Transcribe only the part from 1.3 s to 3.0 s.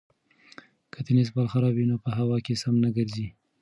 بال خراب وي نو په هوا کې سم نه